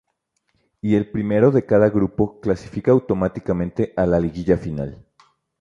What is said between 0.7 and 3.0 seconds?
Y el primero de cada grupo clasifica